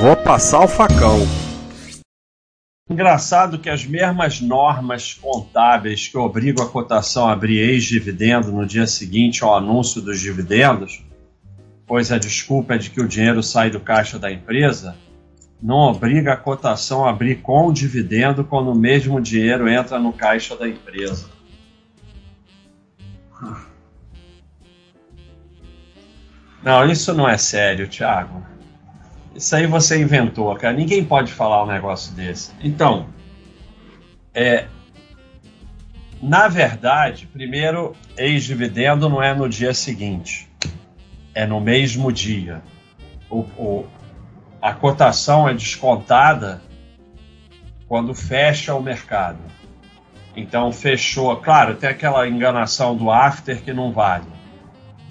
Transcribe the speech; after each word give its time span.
Vou 0.00 0.16
passar 0.16 0.60
o 0.60 0.68
facão. 0.68 1.20
Engraçado 2.90 3.58
que 3.58 3.70
as 3.70 3.86
mesmas 3.86 4.40
normas 4.40 5.14
contábeis 5.14 6.08
que 6.08 6.18
obrigam 6.18 6.64
a 6.64 6.68
cotação 6.68 7.28
a 7.28 7.32
abrir 7.32 7.58
ex-dividendo 7.58 8.52
no 8.52 8.66
dia 8.66 8.86
seguinte 8.86 9.42
ao 9.42 9.56
anúncio 9.56 10.02
dos 10.02 10.20
dividendos, 10.20 11.02
pois 11.86 12.12
a 12.12 12.18
desculpa 12.18 12.74
é 12.74 12.78
de 12.78 12.90
que 12.90 13.00
o 13.00 13.08
dinheiro 13.08 13.42
sai 13.42 13.70
do 13.70 13.80
caixa 13.80 14.18
da 14.18 14.30
empresa, 14.30 14.96
não 15.62 15.76
obriga 15.76 16.34
a 16.34 16.36
cotação 16.36 17.06
a 17.06 17.10
abrir 17.10 17.36
com 17.36 17.68
o 17.68 17.72
dividendo 17.72 18.44
quando 18.44 18.70
o 18.70 18.78
mesmo 18.78 19.20
dinheiro 19.20 19.68
entra 19.68 19.98
no 19.98 20.12
caixa 20.12 20.56
da 20.56 20.68
empresa. 20.68 21.30
Não, 26.62 26.86
isso 26.90 27.14
não 27.14 27.28
é 27.28 27.38
sério, 27.38 27.88
Thiago. 27.88 28.53
Isso 29.34 29.56
aí 29.56 29.66
você 29.66 30.00
inventou, 30.00 30.54
cara. 30.54 30.72
Ninguém 30.76 31.04
pode 31.04 31.32
falar 31.32 31.64
um 31.64 31.66
negócio 31.66 32.14
desse. 32.14 32.52
Então, 32.62 33.08
é, 34.32 34.66
na 36.22 36.46
verdade, 36.46 37.26
primeiro, 37.26 37.96
ex-dividendo 38.16 39.08
não 39.08 39.20
é 39.20 39.34
no 39.34 39.48
dia 39.48 39.74
seguinte, 39.74 40.48
é 41.34 41.46
no 41.46 41.60
mesmo 41.60 42.12
dia. 42.12 42.62
O, 43.28 43.40
o, 43.40 43.86
a 44.62 44.72
cotação 44.72 45.48
é 45.48 45.54
descontada 45.54 46.62
quando 47.88 48.14
fecha 48.14 48.72
o 48.72 48.82
mercado. 48.82 49.40
Então, 50.36 50.72
fechou. 50.72 51.36
Claro, 51.38 51.74
tem 51.74 51.90
aquela 51.90 52.28
enganação 52.28 52.96
do 52.96 53.10
after 53.10 53.60
que 53.62 53.72
não 53.72 53.90
vale. 53.92 54.26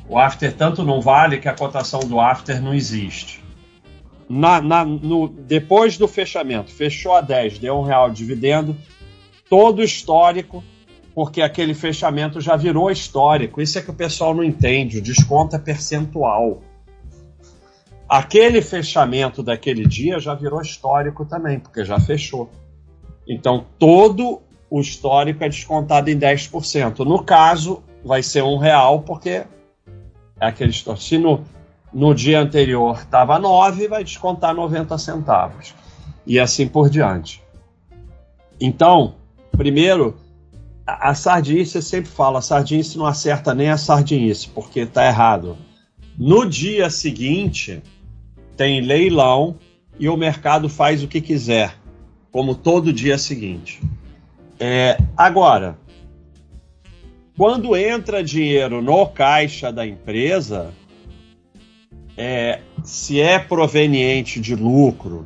O 0.08 0.18
after 0.18 0.54
tanto 0.54 0.82
não 0.84 1.02
vale 1.02 1.40
que 1.40 1.50
a 1.50 1.54
cotação 1.54 2.00
do 2.02 2.22
after 2.22 2.62
não 2.62 2.74
existe 2.74 3.44
na, 4.30 4.62
na, 4.62 4.86
no, 4.86 5.28
depois 5.28 5.98
do 5.98 6.08
fechamento, 6.08 6.72
fechou 6.72 7.14
a 7.14 7.22
10, 7.22 7.60
deu 7.60 7.76
um 7.78 7.84
real 7.84 8.10
de 8.10 8.18
dividendo, 8.18 8.76
todo 9.50 9.84
histórico, 9.84 10.64
porque 11.14 11.42
aquele 11.42 11.74
fechamento 11.74 12.42
já 12.42 12.56
virou 12.56 12.90
histórico. 12.90 13.62
Isso 13.62 13.78
é 13.78 13.82
que 13.82 13.92
o 13.92 13.94
pessoal 13.94 14.34
não 14.34 14.44
entende, 14.44 14.98
o 14.98 15.02
desconto 15.02 15.56
é 15.56 15.60
percentual. 15.60 16.62
Aquele 18.10 18.62
fechamento 18.62 19.44
daquele 19.44 19.86
dia 19.86 20.20
já 20.20 20.34
virou 20.34 20.62
histórico 20.62 21.26
também, 21.26 21.60
porque 21.60 21.86
já 21.86 22.00
fechou. 22.00 22.50
Então 23.28 23.66
todo 23.78 24.42
o 24.70 24.82
histórico 24.82 25.44
é 25.44 25.50
descontado 25.50 26.10
em 26.10 26.18
10%. 26.18 27.00
No 27.00 27.24
caso, 27.24 27.84
vai 28.04 28.24
ser 28.24 28.44
um 28.44 28.58
real, 28.58 29.02
porque 29.02 29.30
é 29.30 29.48
aquele 30.40 30.72
histórico. 30.72 31.04
Se 31.04 31.18
no, 31.18 31.44
no 31.94 32.14
dia 32.14 32.42
anterior 32.42 32.98
estava 33.00 33.38
9, 33.38 33.88
vai 33.88 34.04
descontar 34.04 34.56
90 34.56 34.98
centavos. 34.98 35.76
E 36.26 36.40
assim 36.40 36.68
por 36.68 36.90
diante. 36.90 37.42
Então, 38.60 39.16
primeiro, 39.52 40.16
a, 40.88 41.10
a 41.10 41.16
sardinice 41.16 41.82
sempre 41.82 42.10
fala, 42.10 42.40
a 42.40 42.42
sardinice 42.42 42.98
não 42.98 43.06
acerta 43.06 43.54
nem 43.54 43.70
a 43.70 43.78
sardinice, 43.78 44.50
porque 44.50 44.82
está 44.82 45.06
errado. 45.06 45.58
No 46.18 46.46
dia 46.46 46.90
seguinte, 46.90 47.82
tem 48.56 48.82
leilão 48.82 49.58
e 50.00 50.08
o 50.10 50.18
mercado 50.18 50.70
faz 50.70 51.04
o 51.04 51.08
que 51.08 51.22
quiser, 51.22 51.76
como 52.32 52.56
todo 52.56 52.94
dia 52.94 53.18
seguinte. 53.18 53.82
É, 54.60 54.98
agora, 55.18 55.78
quando 57.36 57.76
entra 57.76 58.24
dinheiro 58.24 58.82
no 58.82 59.08
caixa 59.08 59.72
da 59.72 59.86
empresa, 59.86 60.72
é, 62.18 62.62
se 62.84 63.20
é 63.20 63.40
proveniente 63.40 64.40
de 64.40 64.56
lucro 64.56 65.26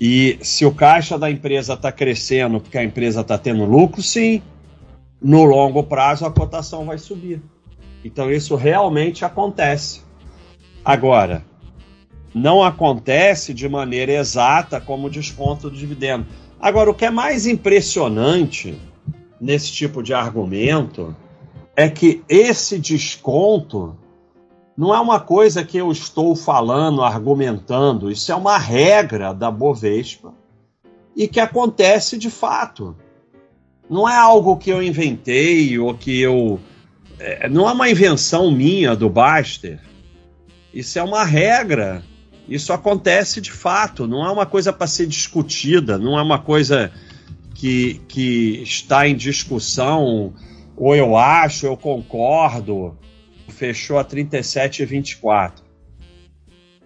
e 0.00 0.38
se 0.40 0.64
o 0.64 0.74
caixa 0.74 1.18
da 1.18 1.30
empresa 1.30 1.74
está 1.74 1.92
crescendo 1.92 2.60
porque 2.60 2.78
a 2.78 2.84
empresa 2.84 3.20
está 3.20 3.36
tendo 3.36 3.64
lucro, 3.64 4.02
sim, 4.02 4.42
no 5.20 5.44
longo 5.44 5.82
prazo 5.82 6.24
a 6.24 6.30
cotação 6.30 6.86
vai 6.86 6.98
subir. 6.98 7.42
Então 8.04 8.30
isso 8.30 8.56
realmente 8.56 9.24
acontece. 9.24 10.02
Agora, 10.84 11.44
não 12.34 12.62
acontece 12.62 13.52
de 13.52 13.68
maneira 13.68 14.12
exata 14.12 14.80
como 14.80 15.10
desconto 15.10 15.68
do 15.68 15.76
dividendo. 15.76 16.26
Agora, 16.58 16.90
o 16.90 16.94
que 16.94 17.04
é 17.04 17.10
mais 17.10 17.46
impressionante 17.46 18.78
nesse 19.40 19.72
tipo 19.72 20.02
de 20.02 20.14
argumento 20.14 21.14
é 21.74 21.88
que 21.88 22.22
esse 22.28 22.78
desconto 22.78 23.96
não 24.80 24.94
é 24.94 24.98
uma 24.98 25.20
coisa 25.20 25.62
que 25.62 25.76
eu 25.76 25.92
estou 25.92 26.34
falando, 26.34 27.02
argumentando, 27.02 28.10
isso 28.10 28.32
é 28.32 28.34
uma 28.34 28.56
regra 28.56 29.34
da 29.34 29.50
Bovespa 29.50 30.32
e 31.14 31.28
que 31.28 31.38
acontece 31.38 32.16
de 32.16 32.30
fato. 32.30 32.96
Não 33.90 34.08
é 34.08 34.16
algo 34.16 34.56
que 34.56 34.70
eu 34.70 34.82
inventei 34.82 35.78
ou 35.78 35.92
que 35.92 36.18
eu. 36.18 36.58
É, 37.18 37.46
não 37.46 37.68
é 37.68 37.72
uma 37.72 37.90
invenção 37.90 38.50
minha 38.50 38.96
do 38.96 39.10
Baster. 39.10 39.78
Isso 40.72 40.98
é 40.98 41.02
uma 41.02 41.24
regra. 41.24 42.02
Isso 42.48 42.72
acontece 42.72 43.38
de 43.38 43.52
fato. 43.52 44.06
Não 44.06 44.24
é 44.24 44.30
uma 44.30 44.46
coisa 44.46 44.72
para 44.72 44.86
ser 44.86 45.06
discutida. 45.06 45.98
Não 45.98 46.18
é 46.18 46.22
uma 46.22 46.38
coisa 46.38 46.90
que, 47.54 48.00
que 48.08 48.62
está 48.62 49.06
em 49.06 49.14
discussão. 49.14 50.32
Ou 50.74 50.96
eu 50.96 51.18
acho, 51.18 51.66
eu 51.66 51.76
concordo 51.76 52.96
fechou 53.50 53.98
a 53.98 54.04
37,24. 54.04 55.52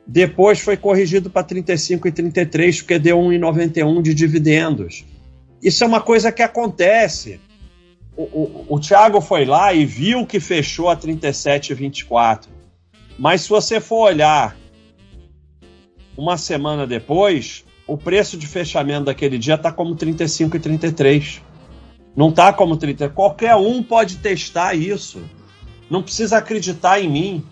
Depois 0.06 0.60
foi 0.60 0.76
corrigido 0.76 1.30
para 1.30 1.46
35,33 1.46 2.78
porque 2.78 2.98
deu 2.98 3.18
1,91 3.18 4.02
de 4.02 4.14
dividendos. 4.14 5.04
Isso 5.62 5.82
é 5.82 5.86
uma 5.86 6.00
coisa 6.00 6.30
que 6.30 6.42
acontece. 6.42 7.40
O, 8.16 8.22
o, 8.22 8.66
o 8.68 8.80
Thiago 8.80 9.20
foi 9.20 9.44
lá 9.44 9.72
e 9.72 9.86
viu 9.86 10.26
que 10.26 10.38
fechou 10.38 10.90
a 10.90 10.96
37,24. 10.96 12.48
Mas 13.18 13.42
se 13.42 13.48
você 13.48 13.80
for 13.80 14.08
olhar 14.08 14.56
uma 16.16 16.36
semana 16.36 16.86
depois, 16.86 17.64
o 17.86 17.96
preço 17.96 18.36
de 18.36 18.46
fechamento 18.46 19.06
daquele 19.06 19.38
dia 19.38 19.54
está 19.54 19.72
como 19.72 19.96
35,33. 19.96 21.40
Não 22.14 22.28
está 22.28 22.52
como 22.52 22.76
30. 22.76 23.08
Qualquer 23.08 23.56
um 23.56 23.82
pode 23.82 24.18
testar 24.18 24.74
isso. 24.74 25.22
Não 25.90 26.02
precisa 26.02 26.38
acreditar 26.38 27.00
em 27.00 27.08
mim. 27.08 27.44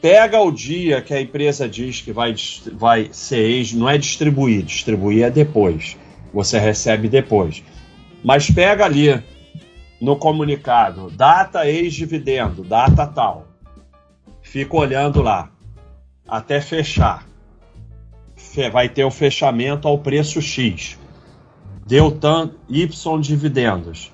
Pega 0.00 0.40
o 0.40 0.52
dia 0.52 1.02
que 1.02 1.12
a 1.12 1.20
empresa 1.20 1.68
diz 1.68 2.00
que 2.00 2.12
vai, 2.12 2.34
vai 2.72 3.08
ser 3.10 3.38
ex, 3.38 3.72
não 3.72 3.88
é 3.88 3.98
distribuir, 3.98 4.62
distribuir 4.62 5.24
é 5.24 5.30
depois. 5.30 5.96
Você 6.32 6.58
recebe 6.58 7.08
depois. 7.08 7.64
Mas 8.22 8.50
pega 8.50 8.84
ali 8.84 9.22
no 10.00 10.16
comunicado, 10.16 11.10
data 11.10 11.68
ex-dividendo, 11.68 12.62
data 12.62 13.06
tal. 13.06 13.48
Fica 14.42 14.76
olhando 14.76 15.20
lá 15.20 15.50
até 16.28 16.60
fechar. 16.60 17.26
Vai 18.72 18.88
ter 18.88 19.04
o 19.04 19.10
fechamento 19.10 19.88
ao 19.88 19.98
preço 19.98 20.40
X. 20.40 20.98
Deu 21.86 22.10
tanto 22.10 22.58
Y 22.68 23.20
dividendos. 23.20 24.12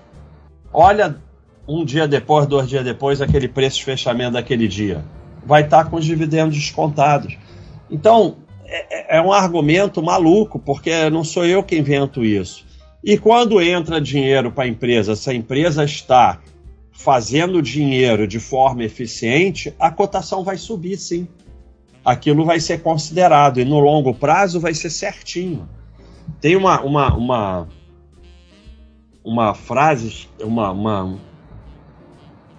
Olha 0.72 1.20
um 1.66 1.84
dia 1.84 2.06
depois, 2.06 2.46
dois 2.46 2.68
dias 2.68 2.84
depois, 2.84 3.20
aquele 3.20 3.48
preço 3.48 3.78
de 3.78 3.84
fechamento 3.84 4.32
daquele 4.32 4.68
dia. 4.68 5.04
Vai 5.46 5.62
estar 5.62 5.84
com 5.84 5.96
os 5.96 6.04
dividendos 6.04 6.56
descontados. 6.56 7.36
Então, 7.90 8.36
é, 8.66 9.16
é, 9.16 9.20
um 9.20 9.32
argumento 9.32 10.02
maluco, 10.02 10.58
porque 10.58 11.10
não 11.10 11.24
sou 11.24 11.44
eu 11.46 11.62
que 11.62 11.76
invento 11.76 12.24
isso. 12.24 12.64
E 13.02 13.18
quando 13.18 13.60
entra 13.60 14.00
dinheiro 14.00 14.50
para 14.50 14.64
a 14.64 14.68
empresa, 14.68 15.14
se 15.14 15.28
a 15.28 15.34
empresa 15.34 15.84
está 15.84 16.40
fazendo 16.92 17.60
dinheiro 17.60 18.26
de 18.26 18.38
forma 18.38 18.84
eficiente, 18.84 19.74
a 19.78 19.90
cotação 19.90 20.42
vai 20.42 20.56
subir 20.56 20.96
sim. 20.96 21.28
Aquilo 22.04 22.44
vai 22.44 22.60
ser 22.60 22.82
considerado 22.82 23.58
e 23.60 23.64
no 23.64 23.78
longo 23.78 24.14
prazo 24.14 24.60
vai 24.60 24.74
ser 24.74 24.90
certinho. 24.90 25.68
Tem 26.40 26.56
uma, 26.56 26.80
uma, 26.80 27.14
uma, 27.14 27.68
uma 29.22 29.54
frase, 29.54 30.28
uma, 30.40 30.70
uma 30.70 31.18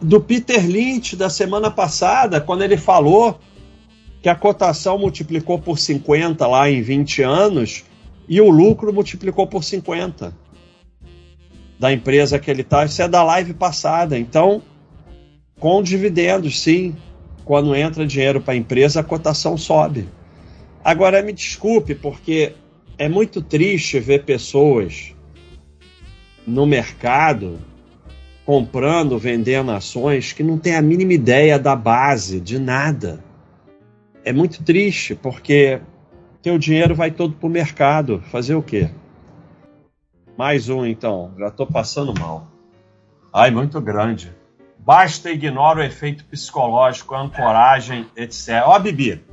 do 0.01 0.19
Peter 0.19 0.65
Lynch 0.65 1.15
da 1.15 1.29
semana 1.29 1.71
passada, 1.71 2.41
quando 2.41 2.63
ele 2.63 2.77
falou 2.77 3.39
que 4.21 4.29
a 4.29 4.35
cotação 4.35 4.97
multiplicou 4.97 5.59
por 5.59 5.77
50 5.77 6.45
lá 6.47 6.69
em 6.69 6.81
20 6.81 7.21
anos 7.21 7.83
e 8.27 8.41
o 8.41 8.49
lucro 8.49 8.91
multiplicou 8.93 9.47
por 9.47 9.63
50 9.63 10.33
da 11.79 11.91
empresa 11.91 12.39
que 12.39 12.49
ele 12.49 12.61
está. 12.61 12.85
Isso 12.85 13.01
é 13.01 13.07
da 13.07 13.23
live 13.23 13.53
passada. 13.53 14.17
Então, 14.17 14.61
com 15.59 15.81
dividendos, 15.83 16.59
sim, 16.59 16.95
quando 17.43 17.75
entra 17.75 18.05
dinheiro 18.05 18.41
para 18.41 18.53
a 18.53 18.57
empresa, 18.57 19.01
a 19.01 19.03
cotação 19.03 19.57
sobe. 19.57 20.09
Agora, 20.83 21.21
me 21.21 21.33
desculpe, 21.33 21.93
porque 21.93 22.53
é 22.97 23.07
muito 23.07 23.41
triste 23.41 23.99
ver 23.99 24.23
pessoas 24.23 25.13
no 26.45 26.65
mercado 26.65 27.59
comprando, 28.45 29.17
vendendo 29.17 29.71
ações 29.71 30.31
que 30.31 30.43
não 30.43 30.57
tem 30.57 30.75
a 30.75 30.81
mínima 30.81 31.13
ideia 31.13 31.57
da 31.57 31.75
base, 31.75 32.39
de 32.39 32.59
nada. 32.59 33.23
É 34.23 34.31
muito 34.31 34.63
triste, 34.63 35.15
porque 35.15 35.81
teu 36.41 36.57
dinheiro 36.57 36.93
vai 36.93 37.09
todo 37.09 37.33
pro 37.33 37.49
mercado. 37.49 38.21
Fazer 38.31 38.53
o 38.53 38.61
quê? 38.61 38.89
Mais 40.37 40.69
um 40.69 40.85
então, 40.85 41.33
já 41.39 41.47
estou 41.47 41.65
passando 41.65 42.13
mal. 42.19 42.47
Ai, 43.33 43.49
muito 43.49 43.81
grande. 43.81 44.31
Basta 44.77 45.31
ignorar 45.31 45.77
o 45.77 45.83
efeito 45.83 46.23
psicológico, 46.25 47.15
a 47.15 47.21
ancoragem, 47.21 48.05
etc. 48.15 48.61
Ó, 48.65 48.77
Bibi. 48.77 49.23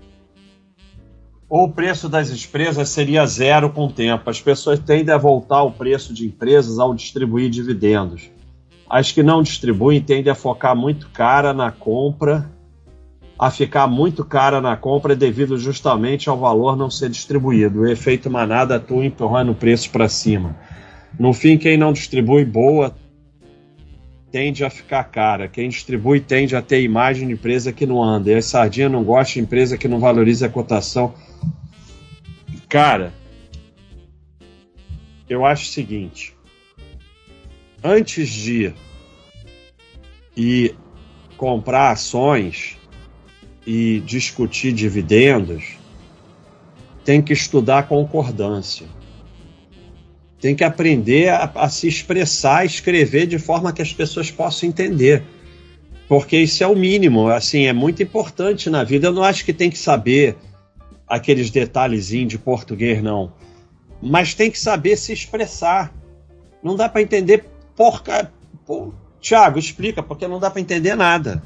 Ou 1.49 1.65
o 1.65 1.73
preço 1.73 2.09
das 2.09 2.31
empresas 2.31 2.89
seria 2.89 3.27
zero 3.27 3.69
com 3.69 3.85
o 3.85 3.93
tempo. 3.93 4.31
As 4.31 4.41
pessoas 4.41 4.79
tendem 4.79 5.15
a 5.15 5.19
voltar 5.19 5.63
o 5.63 5.71
preço 5.71 6.15
de 6.15 6.27
empresas 6.27 6.79
ao 6.79 6.95
distribuir 6.95 7.51
dividendos. 7.51 8.31
As 8.89 9.11
que 9.11 9.23
não 9.23 9.43
distribuem 9.43 10.01
tendem 10.01 10.31
a 10.31 10.35
focar 10.35 10.77
muito 10.77 11.09
cara 11.11 11.53
na 11.53 11.71
compra 11.71 12.51
a 13.43 13.51
ficar 13.51 13.89
muito 13.89 14.25
cara 14.25 14.61
na 14.61 14.77
compra 14.77 15.17
devido 15.17 15.59
justamente 15.59 16.29
ao 16.29 16.39
valor 16.39 16.77
não 16.77 16.89
ser 16.89 17.11
distribuído. 17.11 17.81
O 17.81 17.89
efeito 17.89 18.31
manada 18.31 18.77
atua 18.77 19.05
empurrando 19.05 19.51
o 19.51 19.55
preço 19.57 19.91
para 19.91 20.09
cima. 20.09 20.57
No 21.19 21.33
fim, 21.33 21.59
quem 21.59 21.77
não 21.77 21.93
distribui 21.93 22.45
boa 22.45 22.95
tende 24.31 24.65
a 24.65 24.71
ficar 24.71 25.03
cara. 25.05 25.49
Quem 25.49 25.69
distribui 25.69 26.21
tende 26.21 26.55
a 26.55 26.63
ter 26.63 26.83
imagem 26.83 27.27
de 27.27 27.35
empresa 27.35 27.73
que 27.73 27.85
não 27.85 28.01
anda. 28.01 28.31
E 28.31 28.35
a 28.37 28.43
sardinha 28.43 28.89
não 28.89 29.03
gosta 29.03 29.35
de 29.35 29.41
empresa 29.41 29.77
que 29.77 29.89
não 29.89 29.99
valoriza 29.99 30.47
a 30.47 30.49
cotação. 30.49 31.13
Cara, 32.69 33.13
eu 35.29 35.45
acho 35.45 35.65
o 35.65 35.73
seguinte: 35.73 36.33
antes 37.83 38.29
de 38.29 38.73
ir 40.37 40.77
comprar 41.37 41.91
ações 41.91 42.77
e 43.67 44.01
discutir 44.01 44.73
dividendos, 44.73 45.77
tem 47.05 47.21
que 47.21 47.33
estudar 47.33 47.89
concordância. 47.89 48.87
Tem 50.41 50.55
que 50.55 50.65
aprender 50.65 51.29
a, 51.29 51.51
a, 51.55 51.69
se 51.69 51.87
expressar, 51.87 52.65
escrever 52.65 53.27
de 53.27 53.39
forma 53.39 53.73
que 53.73 53.83
as 53.83 53.93
pessoas 53.93 54.31
possam 54.31 54.69
entender. 54.69 55.23
Porque 56.09 56.37
isso 56.37 56.63
é 56.63 56.67
o 56.67 56.77
mínimo, 56.77 57.29
assim, 57.29 57.67
é 57.67 57.73
muito 57.73 58.03
importante 58.03 58.69
na 58.69 58.83
vida. 58.85 59.07
Eu 59.07 59.13
não 59.13 59.23
acho 59.23 59.45
que 59.45 59.53
tem 59.53 59.71
que 59.71 59.79
saber 59.79 60.37
aqueles 61.07 61.51
detalhezinhos 61.51 62.29
de 62.29 62.39
português, 62.39 63.03
não. 63.03 63.33
Mas 64.01 64.35
tem 64.35 64.51
que 64.51 64.59
saber 64.59 64.97
se 64.97 65.13
expressar. 65.13 65.95
Não 66.63 66.75
dá 66.75 66.89
para 66.89 67.03
entender 67.03 67.45
porca. 67.77 68.33
Pô, 68.67 68.93
Tiago, 69.21 69.59
explica, 69.59 70.03
porque 70.03 70.27
não 70.27 70.39
dá 70.39 70.51
para 70.51 70.61
entender 70.61 70.95
nada. 70.95 71.43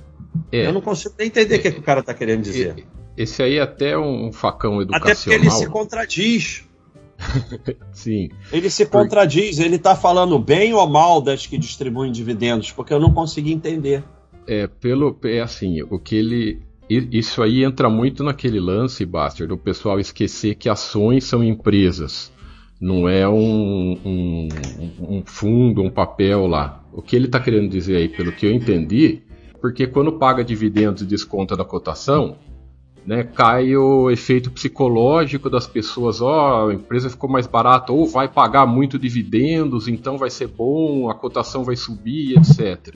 É. 0.52 0.66
Eu 0.66 0.72
não 0.72 0.80
consigo 0.80 1.14
nem 1.18 1.28
entender 1.28 1.56
o 1.56 1.62
que, 1.62 1.72
que, 1.72 1.80
o 1.80 1.82
cara 1.82 2.00
está 2.00 2.14
querendo 2.14 2.42
dizer. 2.42 2.86
Esse 3.16 3.42
aí 3.42 3.56
é 3.56 3.62
até 3.62 3.96
um 3.96 4.32
facão 4.32 4.80
educacional. 4.82 5.12
Até 5.12 5.14
porque 5.14 5.34
ele 5.34 5.50
se 5.50 5.66
contradiz. 5.68 6.64
Sim. 7.92 8.28
Ele 8.52 8.68
se 8.68 8.84
contradiz, 8.86 9.58
ele 9.58 9.76
está 9.76 9.96
falando 9.96 10.38
bem 10.38 10.74
ou 10.74 10.86
mal 10.86 11.20
das 11.20 11.46
que 11.46 11.56
distribuem 11.56 12.12
dividendos, 12.12 12.70
porque 12.70 12.92
eu 12.92 13.00
não 13.00 13.12
consegui 13.12 13.52
entender. 13.52 14.04
É, 14.46 14.66
pelo 14.66 15.18
é 15.24 15.40
assim, 15.40 15.82
o 15.82 15.98
que 15.98 16.14
ele 16.14 16.66
isso 16.88 17.42
aí 17.42 17.64
entra 17.64 17.90
muito 17.90 18.22
naquele 18.22 18.60
lance, 18.60 19.04
Baster, 19.04 19.48
do 19.48 19.58
pessoal 19.58 19.98
esquecer 19.98 20.54
que 20.54 20.68
ações 20.68 21.24
são 21.24 21.42
empresas, 21.42 22.32
não 22.80 23.08
é 23.08 23.28
um, 23.28 23.98
um, 24.04 24.48
um 25.00 25.22
fundo, 25.24 25.82
um 25.82 25.90
papel 25.90 26.46
lá. 26.46 26.84
O 26.92 27.00
que 27.00 27.16
ele 27.16 27.26
está 27.26 27.40
querendo 27.40 27.68
dizer 27.68 27.96
aí, 27.96 28.08
pelo 28.08 28.32
que 28.32 28.46
eu 28.46 28.52
entendi, 28.52 29.22
porque 29.60 29.86
quando 29.86 30.12
paga 30.12 30.44
dividendos 30.44 31.02
e 31.02 31.06
desconta 31.06 31.56
da 31.56 31.64
cotação, 31.64 32.36
né, 33.06 33.22
cai 33.22 33.76
o 33.76 34.10
efeito 34.10 34.50
psicológico 34.50 35.48
das 35.48 35.66
pessoas, 35.66 36.20
ó, 36.20 36.66
oh, 36.66 36.68
a 36.68 36.74
empresa 36.74 37.08
ficou 37.08 37.30
mais 37.30 37.46
barata, 37.46 37.92
ou 37.92 38.06
vai 38.06 38.28
pagar 38.28 38.66
muito 38.66 38.98
dividendos, 38.98 39.86
então 39.86 40.18
vai 40.18 40.28
ser 40.28 40.48
bom, 40.48 41.08
a 41.08 41.14
cotação 41.14 41.62
vai 41.64 41.76
subir, 41.76 42.36
etc. 42.36 42.94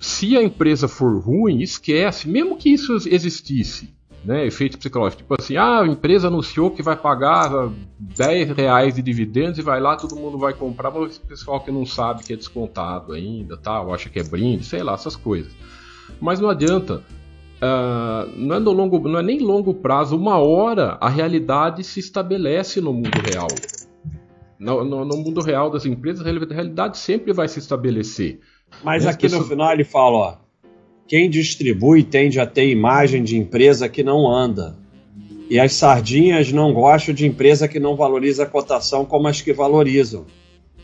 Se 0.00 0.36
a 0.36 0.42
empresa 0.42 0.86
for 0.86 1.20
ruim, 1.20 1.60
esquece, 1.60 2.28
mesmo 2.28 2.56
que 2.56 2.70
isso 2.70 2.94
existisse, 3.08 3.92
né, 4.24 4.46
efeito 4.46 4.78
psicológico. 4.78 5.22
Tipo 5.22 5.36
assim, 5.38 5.56
ah, 5.56 5.80
a 5.80 5.86
empresa 5.86 6.28
anunciou 6.28 6.70
que 6.70 6.82
vai 6.82 6.96
pagar 6.96 7.70
10 7.98 8.50
reais 8.50 8.94
de 8.94 9.02
dividendos 9.02 9.58
e 9.58 9.62
vai 9.62 9.80
lá, 9.80 9.96
todo 9.96 10.16
mundo 10.16 10.38
vai 10.38 10.52
comprar, 10.52 10.90
mas 10.90 11.16
o 11.16 11.20
pessoal 11.20 11.60
que 11.60 11.70
não 11.70 11.86
sabe 11.86 12.24
que 12.24 12.32
é 12.32 12.36
descontado 12.36 13.12
ainda, 13.12 13.56
tá, 13.56 13.80
ou 13.80 13.94
acha 13.94 14.08
que 14.08 14.18
é 14.18 14.24
brinde, 14.24 14.64
sei 14.64 14.82
lá, 14.82 14.94
essas 14.94 15.16
coisas. 15.16 15.52
Mas 16.20 16.40
não 16.40 16.48
adianta. 16.48 17.02
Uh, 17.60 18.30
não, 18.36 18.54
é 18.54 18.60
no 18.60 18.70
longo, 18.70 19.00
não 19.08 19.18
é 19.18 19.22
nem 19.22 19.40
longo 19.40 19.74
prazo, 19.74 20.16
uma 20.16 20.38
hora 20.38 20.96
a 21.00 21.08
realidade 21.08 21.82
se 21.82 21.98
estabelece 21.98 22.80
no 22.80 22.92
mundo 22.92 23.18
real. 23.28 23.48
No, 24.58 24.84
no, 24.84 25.04
no 25.04 25.16
mundo 25.16 25.40
real 25.40 25.70
das 25.70 25.84
empresas, 25.84 26.24
a 26.24 26.54
realidade 26.54 26.98
sempre 26.98 27.32
vai 27.32 27.48
se 27.48 27.58
estabelecer. 27.58 28.40
Mas 28.82 29.06
aqui 29.06 29.22
pessoas... 29.22 29.42
no 29.42 29.48
final 29.48 29.72
ele 29.72 29.84
fala, 29.84 30.16
ó, 30.16 30.36
quem 31.08 31.30
distribui 31.30 32.02
tende 32.04 32.38
a 32.38 32.46
ter 32.46 32.68
imagem 32.68 33.24
de 33.24 33.36
empresa 33.36 33.88
que 33.88 34.02
não 34.02 34.30
anda. 34.30 34.76
E 35.48 35.58
as 35.58 35.72
sardinhas 35.72 36.52
não 36.52 36.74
gostam 36.74 37.14
de 37.14 37.26
empresa 37.26 37.66
que 37.66 37.80
não 37.80 37.96
valoriza 37.96 38.42
a 38.42 38.46
cotação 38.46 39.06
como 39.06 39.26
as 39.26 39.40
que 39.40 39.54
valorizam. 39.54 40.26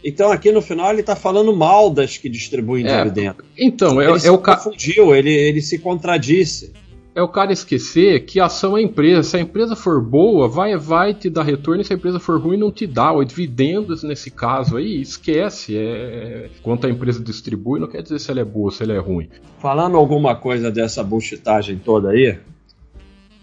Então 0.02 0.32
aqui 0.32 0.50
no 0.50 0.62
final 0.62 0.90
ele 0.90 1.00
está 1.00 1.14
falando 1.14 1.54
mal 1.54 1.90
das 1.90 2.16
que 2.16 2.30
distribuem 2.30 2.86
é, 2.86 2.96
dividendos. 2.96 3.44
Então, 3.58 4.00
é, 4.00 4.06
ele 4.06 4.16
é 4.16 4.18
se 4.18 4.30
o 4.30 4.38
confundiu, 4.38 5.14
ele, 5.14 5.30
ele 5.30 5.60
se 5.60 5.78
contradisse. 5.78 6.72
É 7.14 7.22
o 7.22 7.28
cara 7.28 7.52
esquecer 7.52 8.24
que 8.24 8.40
a 8.40 8.46
ação 8.46 8.76
é 8.76 8.82
empresa. 8.82 9.22
Se 9.22 9.36
a 9.36 9.40
empresa 9.40 9.76
for 9.76 10.02
boa, 10.02 10.48
vai, 10.48 10.76
vai 10.76 11.14
te 11.14 11.30
dar 11.30 11.44
retorno. 11.44 11.80
E 11.80 11.84
se 11.84 11.92
a 11.92 11.96
empresa 11.96 12.18
for 12.18 12.40
ruim, 12.40 12.56
não 12.56 12.72
te 12.72 12.88
dá. 12.88 13.12
O 13.12 13.22
dividendos 13.22 14.02
nesse 14.02 14.32
caso 14.32 14.76
aí, 14.76 15.00
esquece. 15.00 15.76
É, 15.78 16.50
quanto 16.62 16.88
a 16.88 16.90
empresa 16.90 17.22
distribui, 17.22 17.78
não 17.78 17.86
quer 17.86 18.02
dizer 18.02 18.18
se 18.18 18.30
ela 18.32 18.40
é 18.40 18.44
boa 18.44 18.66
ou 18.66 18.70
se 18.72 18.82
ela 18.82 18.94
é 18.94 18.98
ruim. 18.98 19.28
Falando 19.60 19.96
alguma 19.96 20.34
coisa 20.34 20.72
dessa 20.72 21.04
bullshitagem 21.04 21.78
toda 21.78 22.10
aí, 22.10 22.36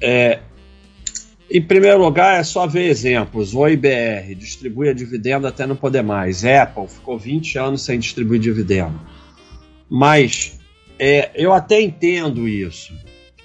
é, 0.01 0.39
em 1.49 1.61
primeiro 1.61 1.99
lugar, 1.99 2.39
é 2.39 2.43
só 2.43 2.65
ver 2.65 2.89
exemplos. 2.89 3.53
O 3.53 3.67
IBR 3.67 4.35
distribui 4.35 4.89
a 4.89 4.93
dividendo 4.93 5.47
até 5.47 5.67
não 5.67 5.75
poder 5.75 6.01
mais. 6.01 6.43
Apple 6.43 6.87
ficou 6.87 7.17
20 7.17 7.57
anos 7.57 7.81
sem 7.83 7.99
distribuir 7.99 8.39
dividendo. 8.39 8.99
Mas 9.89 10.59
é, 10.97 11.31
eu 11.35 11.51
até 11.51 11.81
entendo 11.81 12.47
isso, 12.47 12.93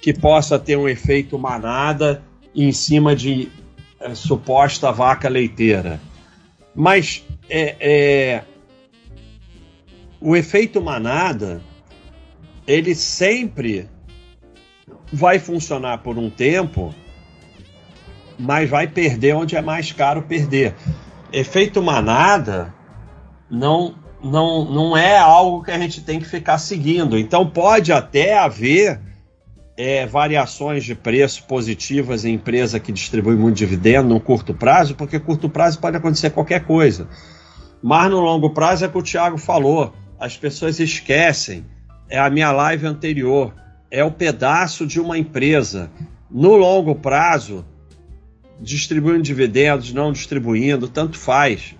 que 0.01 0.13
possa 0.13 0.57
ter 0.57 0.77
um 0.77 0.87
efeito 0.87 1.37
manada 1.37 2.23
em 2.55 2.71
cima 2.71 3.15
de 3.15 3.51
é, 3.99 4.13
suposta 4.15 4.91
vaca 4.91 5.27
leiteira. 5.27 5.99
Mas 6.73 7.25
é, 7.49 7.75
é, 7.79 8.43
o 10.21 10.35
efeito 10.35 10.81
manada, 10.81 11.61
ele 12.65 12.93
sempre 12.93 13.89
vai 15.11 15.39
funcionar 15.39 15.99
por 15.99 16.17
um 16.17 16.29
tempo 16.29 16.93
mas 18.37 18.69
vai 18.69 18.87
perder 18.87 19.35
onde 19.35 19.55
é 19.55 19.61
mais 19.61 19.91
caro 19.91 20.21
perder. 20.21 20.75
Efeito 21.33 21.81
manada 21.81 22.73
não, 23.49 23.95
não, 24.23 24.65
não 24.65 24.97
é 24.97 25.17
algo 25.17 25.63
que 25.63 25.71
a 25.71 25.79
gente 25.79 26.01
tem 26.01 26.19
que 26.19 26.27
ficar 26.27 26.57
seguindo. 26.57 27.17
Então 27.17 27.47
pode 27.47 27.91
até 27.91 28.37
haver 28.37 28.99
é, 29.77 30.07
variações 30.07 30.83
de 30.83 30.95
preço 30.95 31.43
positivas 31.43 32.25
em 32.25 32.33
empresa 32.33 32.79
que 32.79 32.91
distribui 32.91 33.35
muito 33.35 33.57
dividendo 33.57 34.09
no 34.09 34.19
curto 34.19 34.53
prazo, 34.53 34.95
porque 34.95 35.19
curto 35.19 35.47
prazo 35.47 35.79
pode 35.79 35.95
acontecer 35.95 36.31
qualquer 36.31 36.65
coisa. 36.65 37.07
Mas 37.81 38.09
no 38.09 38.19
longo 38.19 38.49
prazo 38.49 38.83
é 38.83 38.87
o 38.87 38.91
que 38.91 38.97
o 38.97 39.03
Thiago 39.03 39.37
falou. 39.37 39.93
As 40.19 40.35
pessoas 40.35 40.79
esquecem. 40.79 41.63
É 42.09 42.17
a 42.17 42.29
minha 42.29 42.51
live 42.51 42.87
anterior. 42.87 43.53
É 43.91 44.03
o 44.03 44.11
pedaço 44.11 44.87
de 44.87 44.99
uma 44.99 45.15
empresa. 45.15 45.91
No 46.29 46.55
longo 46.55 46.95
prazo, 46.95 47.63
distribuindo 48.59 49.21
dividendos, 49.21 49.93
não 49.93 50.11
distribuindo, 50.11 50.87
tanto 50.87 51.19
faz. 51.19 51.75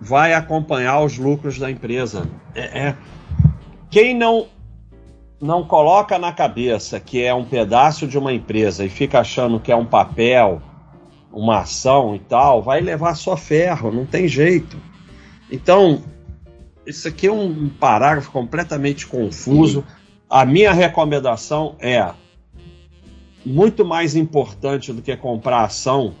Vai 0.00 0.32
acompanhar 0.32 1.00
os 1.02 1.18
lucros 1.18 1.58
da 1.58 1.68
empresa. 1.68 2.28
É, 2.54 2.88
é. 2.88 2.96
Quem 3.90 4.14
não 4.14 4.46
não 5.40 5.64
coloca 5.64 6.18
na 6.18 6.32
cabeça 6.32 6.98
que 6.98 7.22
é 7.22 7.34
um 7.34 7.44
pedaço 7.44 8.06
de 8.06 8.18
uma 8.18 8.32
empresa 8.32 8.84
e 8.84 8.88
fica 8.88 9.20
achando 9.20 9.60
que 9.60 9.70
é 9.70 9.76
um 9.76 9.84
papel, 9.84 10.62
uma 11.32 11.60
ação 11.60 12.14
e 12.14 12.18
tal, 12.18 12.62
vai 12.62 12.80
levar 12.80 13.14
só 13.14 13.36
ferro, 13.36 13.92
não 13.92 14.06
tem 14.06 14.26
jeito. 14.26 14.76
Então, 15.50 16.02
isso 16.86 17.06
aqui 17.06 17.26
é 17.26 17.32
um 17.32 17.68
parágrafo 17.68 18.30
completamente 18.30 19.06
confuso. 19.06 19.84
A 20.28 20.44
minha 20.44 20.72
recomendação 20.72 21.76
é 21.78 22.12
muito 23.44 23.84
mais 23.84 24.16
importante 24.16 24.92
do 24.92 25.02
que 25.02 25.16
comprar 25.16 25.64
ação 25.64 26.14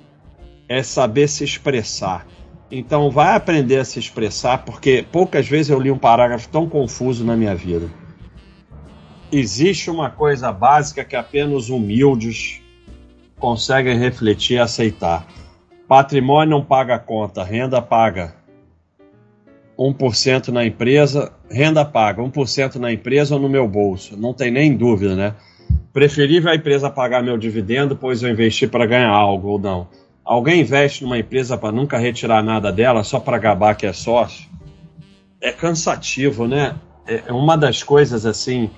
é 0.68 0.82
saber 0.82 1.28
se 1.28 1.44
expressar. 1.44 2.26
Então 2.70 3.10
vai 3.10 3.36
aprender 3.36 3.78
a 3.78 3.84
se 3.84 3.98
expressar, 3.98 4.64
porque 4.64 5.04
poucas 5.10 5.46
vezes 5.46 5.70
eu 5.70 5.80
li 5.80 5.90
um 5.90 5.98
parágrafo 5.98 6.48
tão 6.48 6.68
confuso 6.68 7.24
na 7.24 7.36
minha 7.36 7.54
vida. 7.54 7.88
Existe 9.30 9.90
uma 9.90 10.10
coisa 10.10 10.52
básica 10.52 11.04
que 11.04 11.16
apenas 11.16 11.68
humildes 11.68 12.60
conseguem 13.38 13.98
refletir 13.98 14.54
e 14.54 14.58
aceitar. 14.58 15.26
Patrimônio 15.88 16.50
não 16.50 16.64
paga 16.64 16.98
conta, 16.98 17.42
renda 17.42 17.82
paga. 17.82 18.34
1% 19.78 20.48
na 20.48 20.64
empresa, 20.64 21.32
renda 21.50 21.84
paga, 21.84 22.22
1% 22.22 22.76
na 22.76 22.92
empresa 22.92 23.34
ou 23.34 23.40
no 23.40 23.48
meu 23.48 23.68
bolso. 23.68 24.16
Não 24.16 24.32
tem 24.32 24.50
nem 24.50 24.74
dúvida, 24.76 25.14
né? 25.14 25.34
Preferível 25.92 26.50
a 26.50 26.54
empresa 26.54 26.88
pagar 26.88 27.22
meu 27.22 27.36
dividendo, 27.36 27.96
pois 27.96 28.22
eu 28.22 28.30
investi 28.30 28.66
para 28.66 28.86
ganhar 28.86 29.10
algo 29.10 29.48
ou 29.48 29.58
não. 29.58 29.88
Alguém 30.24 30.60
investe 30.60 31.04
numa 31.04 31.18
empresa 31.18 31.56
para 31.56 31.70
nunca 31.70 31.98
retirar 31.98 32.42
nada 32.42 32.72
dela, 32.72 33.04
só 33.04 33.20
para 33.20 33.38
gabar 33.38 33.76
que 33.76 33.86
é 33.86 33.92
sócio? 33.92 34.48
É 35.40 35.52
cansativo, 35.52 36.48
né? 36.48 36.74
É 37.06 37.32
uma 37.32 37.56
das 37.56 37.82
coisas 37.82 38.26
assim. 38.26 38.70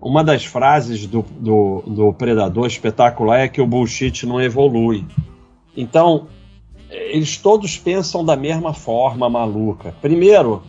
Uma 0.00 0.22
das 0.22 0.44
frases 0.44 1.06
do, 1.06 1.24
do, 1.40 1.82
do 1.86 2.12
Predador 2.12 2.66
espetacular 2.66 3.40
é 3.40 3.48
que 3.48 3.60
o 3.60 3.66
bullshit 3.66 4.24
não 4.24 4.40
evolui. 4.40 5.04
Então, 5.76 6.28
eles 6.90 7.36
todos 7.36 7.76
pensam 7.76 8.24
da 8.24 8.36
mesma 8.36 8.72
forma 8.72 9.28
maluca. 9.28 9.94
Primeiro, 10.00 10.62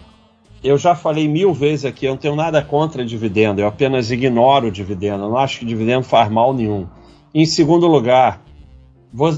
eu 0.64 0.78
já 0.78 0.96
falei 0.96 1.28
mil 1.28 1.54
vezes 1.54 1.86
aqui, 1.86 2.06
eu 2.06 2.12
não 2.12 2.18
tenho 2.18 2.36
nada 2.36 2.62
contra 2.62 3.06
dividendo, 3.06 3.62
eu 3.62 3.68
apenas 3.68 4.12
ignoro 4.12 4.68
o 4.68 4.72
dividendo, 4.72 5.24
eu 5.24 5.30
não 5.30 5.38
acho 5.38 5.60
que 5.60 5.66
dividendo 5.66 6.04
faz 6.04 6.30
mal 6.30 6.54
nenhum. 6.54 6.88
Em 7.34 7.46
segundo 7.46 7.88
lugar, 7.88 8.42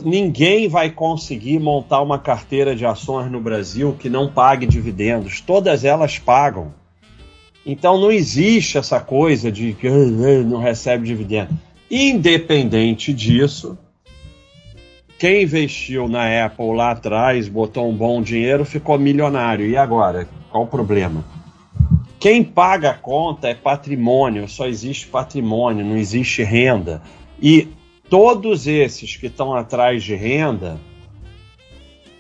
ninguém 0.04 0.68
vai 0.68 0.90
conseguir 0.90 1.60
montar 1.60 2.02
uma 2.02 2.18
carteira 2.18 2.76
de 2.76 2.86
ações 2.86 3.32
no 3.32 3.40
Brasil 3.40 3.96
que 4.00 4.10
não 4.10 4.32
pague 4.32 4.66
dividendos, 4.66 5.42
todas 5.42 5.84
elas 5.84 6.18
pagam. 6.18 6.74
Então 7.66 8.00
não 8.00 8.12
existe 8.12 8.78
essa 8.78 9.00
coisa 9.00 9.52
de 9.52 9.74
que 9.74 9.90
não 9.90 10.60
recebe 10.60 11.06
dividendo. 11.06 11.58
Independente 11.90 13.14
disso, 13.14 13.78
quem 15.20 15.44
investiu 15.44 16.08
na 16.08 16.46
Apple 16.46 16.74
lá 16.74 16.92
atrás, 16.92 17.48
botou 17.48 17.88
um 17.88 17.96
bom 17.96 18.22
dinheiro, 18.22 18.66
ficou 18.66 18.98
milionário. 18.98 19.68
E 19.68 19.78
agora? 19.78 20.28
Qual 20.50 20.64
o 20.64 20.68
problema? 20.68 21.24
Quem 22.20 22.44
paga 22.44 22.92
a 22.92 22.94
conta 22.94 23.48
é 23.48 23.54
patrimônio, 23.54 24.48
só 24.48 24.68
existe 24.68 25.08
patrimônio, 25.08 25.86
não 25.86 25.98
existe 25.98 26.44
renda. 26.44 27.02
E 27.42 27.68
todos 28.10 28.68
esses 28.68 29.16
que 29.16 29.28
estão 29.28 29.54
atrás 29.54 30.04
de 30.04 30.16
renda 30.16 30.80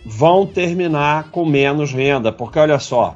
vão 0.05 0.45
terminar 0.45 1.29
com 1.31 1.45
menos 1.45 1.91
renda, 1.91 2.31
porque 2.31 2.57
olha 2.57 2.79
só, 2.79 3.15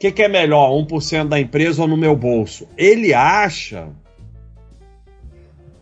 que, 0.00 0.10
que, 0.10 0.22
é 0.22 0.28
melhor, 0.28 0.70
1% 0.70 1.28
da 1.28 1.38
empresa 1.38 1.82
ou 1.82 1.86
no 1.86 1.94
meu 1.94 2.16
bolso? 2.16 2.66
Ele 2.74 3.12
acha 3.12 3.90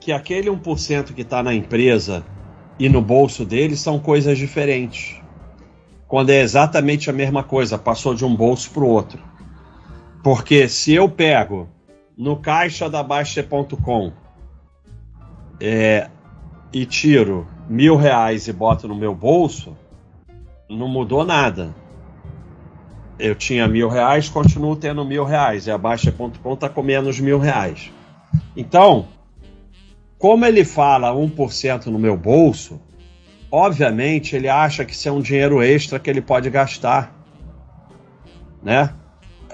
que 0.01 0.11
aquele 0.11 0.51
1% 0.51 1.15
que 1.15 1.23
está 1.23 1.41
na 1.41 1.55
empresa 1.55 2.27
e 2.81 2.89
no 2.89 3.01
bolso 3.01 3.45
dele 3.45 3.77
são 3.77 4.01
coisas 4.01 4.37
diferentes. 4.37 5.21
Quando 6.09 6.31
é 6.31 6.41
exatamente 6.41 7.09
a 7.09 7.13
mesma 7.13 7.45
coisa, 7.45 7.79
passou 7.79 8.13
de 8.13 8.25
um 8.25 8.35
bolso 8.35 8.73
para 8.73 8.83
o 8.83 8.89
outro. 8.89 9.23
Porque 10.25 10.69
se 10.69 10.93
eu 10.93 11.09
pego 11.09 11.69
no 12.17 12.39
caixa 12.39 12.91
da 12.91 13.05
Baixa.com 13.05 14.13
é, 15.61 16.11
e 16.73 16.85
tiro 16.85 17.47
mil 17.69 17.95
reais 17.95 18.49
e 18.49 18.53
boto 18.53 18.89
no 18.89 18.97
meu 18.97 19.15
bolso, 19.15 19.77
não 20.69 20.89
mudou 20.89 21.25
nada. 21.25 21.73
Eu 23.19 23.35
tinha 23.35 23.67
mil 23.67 23.89
reais, 23.89 24.29
continuo 24.29 24.77
tendo 24.77 25.05
mil 25.05 25.25
reais. 25.25 25.67
E 25.67 25.71
a 25.71 25.79
Baixa.com 25.79 26.53
está 26.55 26.69
com 26.69 26.83
menos 26.83 27.19
mil 27.19 27.39
reais. 27.39 27.91
Então, 28.57 29.09
como 30.19 30.45
ele 30.45 30.65
fala 30.65 31.13
1% 31.13 31.87
no 31.87 31.99
meu 31.99 32.17
bolso, 32.17 32.81
obviamente 33.51 34.35
ele 34.37 34.49
acha 34.49 34.85
que 34.85 34.93
isso 34.93 35.09
é 35.09 35.13
um 35.13 35.21
dinheiro 35.21 35.63
extra 35.63 35.99
que 35.99 36.11
ele 36.11 36.21
pode 36.21 36.51
gastar, 36.51 37.15
né? 38.63 38.93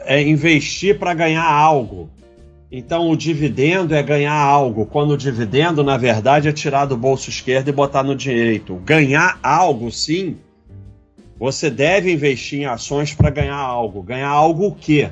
É 0.06 0.23
investir 0.23 0.99
para 0.99 1.14
ganhar 1.14 1.44
algo. 1.44 2.11
Então 2.71 3.09
o 3.09 3.16
dividendo 3.16 3.94
é 3.94 4.02
ganhar 4.02 4.35
algo, 4.35 4.85
quando 4.87 5.12
o 5.12 5.16
dividendo, 5.16 5.85
na 5.85 5.97
verdade, 5.97 6.49
é 6.49 6.52
tirar 6.52 6.87
do 6.87 6.97
bolso 6.97 7.30
esquerdo 7.30 7.68
e 7.68 7.73
botar 7.73 8.02
no 8.02 8.16
direito. 8.16 8.75
Ganhar 8.85 9.38
algo, 9.42 9.92
sim. 9.92 10.38
Você 11.44 11.68
deve 11.68 12.10
investir 12.10 12.62
em 12.62 12.64
ações 12.64 13.12
para 13.12 13.28
ganhar 13.28 13.58
algo. 13.58 14.02
Ganhar 14.02 14.30
algo 14.30 14.68
o 14.68 14.74
quê? 14.74 15.10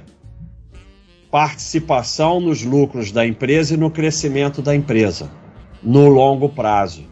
Participação 1.30 2.40
nos 2.40 2.62
lucros 2.62 3.12
da 3.12 3.26
empresa 3.26 3.74
e 3.74 3.76
no 3.76 3.90
crescimento 3.90 4.62
da 4.62 4.74
empresa 4.74 5.30
no 5.82 6.08
longo 6.08 6.48
prazo. 6.48 7.04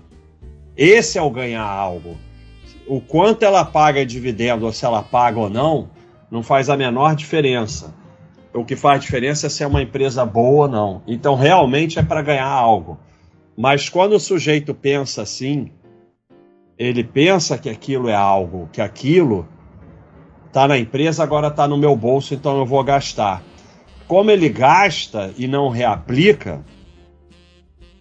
Esse 0.74 1.18
é 1.18 1.22
o 1.22 1.28
ganhar 1.28 1.66
algo. 1.66 2.16
O 2.86 2.98
quanto 2.98 3.42
ela 3.42 3.62
paga 3.62 4.06
dividendo 4.06 4.64
ou 4.64 4.72
se 4.72 4.86
ela 4.86 5.02
paga 5.02 5.38
ou 5.38 5.50
não, 5.50 5.90
não 6.30 6.42
faz 6.42 6.70
a 6.70 6.76
menor 6.78 7.14
diferença. 7.14 7.94
O 8.54 8.64
que 8.64 8.74
faz 8.74 9.02
diferença 9.02 9.48
é 9.48 9.50
se 9.50 9.62
é 9.62 9.66
uma 9.66 9.82
empresa 9.82 10.24
boa 10.24 10.64
ou 10.64 10.68
não. 10.68 11.02
Então, 11.06 11.34
realmente 11.34 11.98
é 11.98 12.02
para 12.02 12.22
ganhar 12.22 12.48
algo. 12.48 12.98
Mas 13.54 13.86
quando 13.86 14.14
o 14.14 14.20
sujeito 14.20 14.72
pensa 14.72 15.20
assim, 15.20 15.70
ele 16.80 17.04
pensa 17.04 17.58
que 17.58 17.68
aquilo 17.68 18.08
é 18.08 18.14
algo, 18.14 18.66
que 18.72 18.80
aquilo 18.80 19.46
está 20.46 20.66
na 20.66 20.78
empresa, 20.78 21.22
agora 21.22 21.48
está 21.48 21.68
no 21.68 21.76
meu 21.76 21.94
bolso, 21.94 22.32
então 22.32 22.56
eu 22.56 22.64
vou 22.64 22.82
gastar. 22.82 23.42
Como 24.08 24.30
ele 24.30 24.48
gasta 24.48 25.30
e 25.36 25.46
não 25.46 25.68
reaplica, 25.68 26.64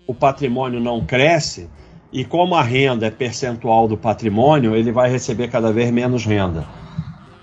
o 0.08 0.14
patrimônio 0.14 0.80
não 0.80 1.06
cresce 1.06 1.70
e 2.10 2.24
como 2.24 2.56
a 2.56 2.64
renda 2.64 3.06
é 3.06 3.12
percentual 3.12 3.86
do 3.86 3.98
patrimônio, 3.98 4.74
ele 4.74 4.94
vai 4.94 5.12
receber 5.12 5.50
cada 5.50 5.74
vez 5.74 5.92
menos 5.92 6.26
renda. 6.26 6.66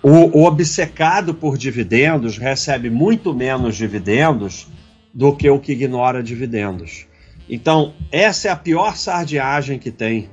O, 0.02 0.40
o 0.40 0.46
obcecado 0.46 1.34
por 1.34 1.58
dividendos 1.58 2.38
recebe 2.38 2.88
muito 2.88 3.34
menos 3.34 3.76
dividendos 3.76 4.68
do 5.12 5.36
que 5.36 5.50
o 5.50 5.60
que 5.60 5.72
ignora 5.72 6.22
dividendos. 6.22 7.06
Então, 7.46 7.92
essa 8.10 8.48
é 8.48 8.50
a 8.50 8.56
pior 8.56 8.96
sardiagem 8.96 9.78
que 9.78 9.90
tem, 9.90 10.30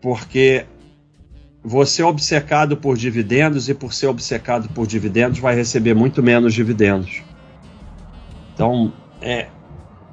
porque 0.00 0.66
você 1.62 2.02
obcecado 2.02 2.76
por 2.76 2.96
dividendos 2.96 3.68
e 3.68 3.74
por 3.74 3.92
ser 3.92 4.06
obcecado 4.06 4.68
por 4.70 4.86
dividendos 4.86 5.38
vai 5.38 5.54
receber 5.54 5.94
muito 5.94 6.22
menos 6.22 6.54
dividendos. 6.54 7.22
Então, 8.54 8.92
é, 9.20 9.48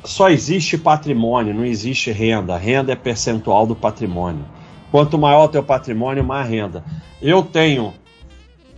só 0.03 0.29
existe 0.29 0.77
patrimônio, 0.77 1.53
não 1.53 1.65
existe 1.65 2.11
renda. 2.11 2.57
Renda 2.57 2.91
é 2.91 2.95
percentual 2.95 3.65
do 3.65 3.75
patrimônio. 3.75 4.45
Quanto 4.91 5.17
maior 5.17 5.45
o 5.45 5.49
teu 5.49 5.63
patrimônio, 5.63 6.23
mais 6.23 6.47
renda. 6.49 6.83
Eu 7.21 7.41
tenho, 7.43 7.93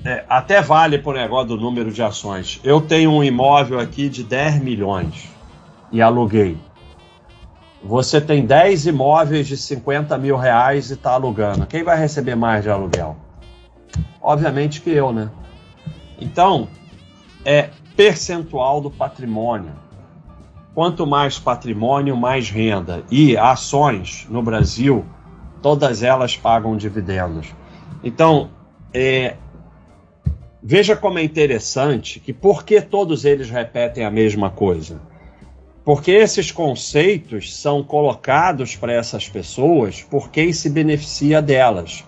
é, 0.03 0.23
até 0.29 0.61
vale 0.61 1.01
o 1.03 1.11
negócio 1.11 1.49
do 1.49 1.57
número 1.57 1.91
de 1.91 2.01
ações. 2.01 2.59
Eu 2.63 2.81
tenho 2.81 3.11
um 3.11 3.23
imóvel 3.23 3.79
aqui 3.79 4.09
de 4.09 4.23
10 4.23 4.61
milhões 4.61 5.29
e 5.91 6.01
aluguei. 6.01 6.57
Você 7.83 8.19
tem 8.19 8.45
10 8.45 8.88
imóveis 8.88 9.48
de 9.48 9.55
50 9.55 10.17
mil 10.17 10.36
reais 10.36 10.89
e 10.89 10.93
está 10.93 11.12
alugando. 11.12 11.65
Quem 11.65 11.83
vai 11.83 11.98
receber 11.98 12.36
mais 12.36 12.63
de 12.63 12.69
aluguel? 12.69 13.15
Obviamente 14.21 14.81
que 14.81 14.89
eu, 14.89 15.13
né? 15.13 15.29
Então, 16.19 16.67
é 17.45 17.69
percentual 17.95 18.81
do 18.81 18.91
patrimônio 18.91 19.71
quanto 20.74 21.05
mais 21.05 21.38
patrimônio, 21.38 22.15
mais 22.15 22.50
renda. 22.50 23.03
E 23.12 23.36
ações 23.36 24.25
no 24.29 24.41
Brasil, 24.41 25.05
todas 25.62 26.03
elas 26.03 26.38
pagam 26.38 26.77
dividendos. 26.77 27.53
Então, 28.03 28.50
é, 28.93 29.36
veja 30.63 30.95
como 30.95 31.19
é 31.19 31.24
interessante 31.24 32.19
que 32.19 32.31
por 32.31 32.63
que 32.63 32.81
todos 32.81 33.25
eles 33.25 33.50
repetem 33.50 34.05
a 34.05 34.12
mesma 34.12 34.50
coisa? 34.50 35.01
Porque 35.89 36.12
esses 36.12 36.51
conceitos 36.51 37.51
são 37.51 37.81
colocados 37.81 38.75
para 38.75 38.93
essas 38.93 39.27
pessoas 39.27 40.03
por 40.03 40.29
quem 40.29 40.53
se 40.53 40.69
beneficia 40.69 41.41
delas. 41.41 42.05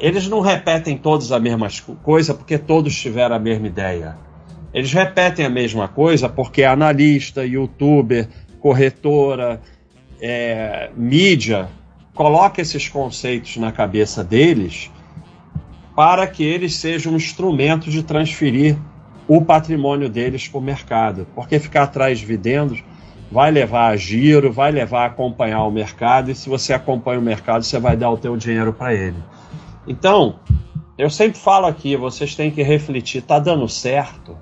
Eles 0.00 0.26
não 0.26 0.40
repetem 0.40 0.98
todos 0.98 1.30
a 1.30 1.38
mesma 1.38 1.68
coisa 2.02 2.34
porque 2.34 2.58
todos 2.58 2.92
tiveram 2.92 3.36
a 3.36 3.38
mesma 3.38 3.68
ideia. 3.68 4.18
Eles 4.72 4.92
repetem 4.92 5.46
a 5.46 5.48
mesma 5.48 5.86
coisa 5.86 6.28
porque 6.28 6.64
analista, 6.64 7.46
youtuber, 7.46 8.28
corretora, 8.58 9.62
é, 10.20 10.90
mídia 10.96 11.68
coloca 12.14 12.60
esses 12.60 12.88
conceitos 12.88 13.56
na 13.58 13.70
cabeça 13.70 14.24
deles 14.24 14.90
para 15.94 16.26
que 16.26 16.42
eles 16.42 16.74
sejam 16.74 17.14
instrumentos 17.14 17.92
de 17.92 18.02
transferir 18.02 18.76
o 19.28 19.40
patrimônio 19.40 20.08
deles 20.08 20.48
para 20.48 20.58
o 20.58 20.60
mercado. 20.60 21.28
Porque 21.32 21.60
ficar 21.60 21.84
atrás 21.84 22.18
de 22.18 22.26
dividendos 22.26 22.82
vai 23.34 23.50
levar 23.50 23.88
a 23.88 23.96
giro, 23.96 24.50
vai 24.50 24.72
levar 24.72 25.02
a 25.02 25.06
acompanhar 25.06 25.62
o 25.64 25.70
mercado, 25.70 26.30
e 26.30 26.34
se 26.34 26.48
você 26.48 26.72
acompanha 26.72 27.18
o 27.18 27.22
mercado, 27.22 27.64
você 27.64 27.78
vai 27.78 27.96
dar 27.96 28.10
o 28.10 28.16
teu 28.16 28.34
dinheiro 28.36 28.72
para 28.72 28.94
ele. 28.94 29.22
Então, 29.86 30.38
eu 30.96 31.10
sempre 31.10 31.38
falo 31.38 31.66
aqui, 31.66 31.96
vocês 31.96 32.34
têm 32.34 32.50
que 32.50 32.62
refletir, 32.62 33.18
está 33.18 33.38
dando 33.38 33.68
certo? 33.68 34.38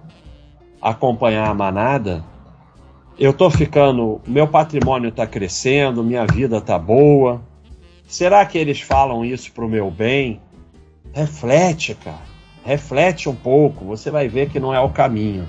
acompanhar 0.80 1.48
a 1.48 1.54
manada, 1.54 2.24
eu 3.16 3.32
tô 3.32 3.48
ficando, 3.48 4.20
meu 4.26 4.48
patrimônio 4.48 5.10
está 5.10 5.24
crescendo, 5.24 6.02
minha 6.02 6.26
vida 6.26 6.60
tá 6.60 6.76
boa, 6.76 7.40
Será 8.12 8.44
que 8.44 8.58
eles 8.58 8.78
falam 8.78 9.24
isso 9.24 9.50
pro 9.52 9.66
meu 9.66 9.90
bem? 9.90 10.38
Reflete, 11.14 11.94
cara. 11.94 12.20
Reflete 12.62 13.26
um 13.26 13.34
pouco, 13.34 13.86
você 13.86 14.10
vai 14.10 14.28
ver 14.28 14.50
que 14.50 14.60
não 14.60 14.74
é 14.74 14.78
o 14.78 14.90
caminho. 14.90 15.48